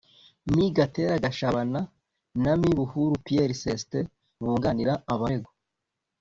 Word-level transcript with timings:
Me 0.53 0.65
Gatera 0.75 1.23
Gashabana 1.23 1.81
na 2.43 2.51
Me 2.59 2.69
Buhuru 2.77 3.13
Pierre 3.25 3.57
Celestin 3.61 4.05
bunganira 4.43 4.93
abaregwa 5.13 5.51